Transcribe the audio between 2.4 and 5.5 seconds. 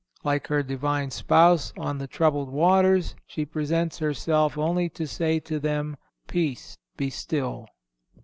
waters, she presents herself only to say